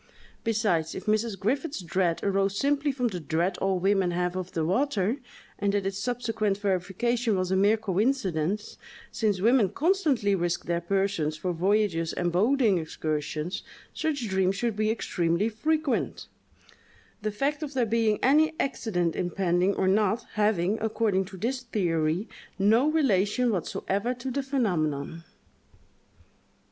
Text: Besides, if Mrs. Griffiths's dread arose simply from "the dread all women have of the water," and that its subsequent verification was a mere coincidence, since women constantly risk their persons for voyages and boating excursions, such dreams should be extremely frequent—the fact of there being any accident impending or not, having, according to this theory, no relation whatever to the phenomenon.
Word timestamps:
Besides, 0.43 0.95
if 0.95 1.05
Mrs. 1.05 1.39
Griffiths's 1.39 1.83
dread 1.83 2.23
arose 2.23 2.57
simply 2.57 2.91
from 2.91 3.09
"the 3.09 3.19
dread 3.19 3.59
all 3.59 3.77
women 3.77 4.09
have 4.09 4.35
of 4.35 4.53
the 4.53 4.65
water," 4.65 5.17
and 5.59 5.73
that 5.73 5.85
its 5.85 5.99
subsequent 5.99 6.57
verification 6.57 7.37
was 7.37 7.51
a 7.51 7.55
mere 7.55 7.77
coincidence, 7.77 8.79
since 9.11 9.41
women 9.41 9.69
constantly 9.69 10.33
risk 10.33 10.65
their 10.65 10.81
persons 10.81 11.37
for 11.37 11.53
voyages 11.53 12.13
and 12.13 12.31
boating 12.31 12.79
excursions, 12.79 13.61
such 13.93 14.27
dreams 14.27 14.55
should 14.55 14.75
be 14.75 14.89
extremely 14.89 15.49
frequent—the 15.49 17.31
fact 17.31 17.61
of 17.61 17.75
there 17.75 17.85
being 17.85 18.17
any 18.23 18.53
accident 18.59 19.15
impending 19.15 19.75
or 19.75 19.87
not, 19.87 20.25
having, 20.33 20.79
according 20.81 21.25
to 21.25 21.37
this 21.37 21.61
theory, 21.61 22.27
no 22.57 22.89
relation 22.89 23.51
whatever 23.51 24.15
to 24.15 24.31
the 24.31 24.41
phenomenon. 24.41 25.23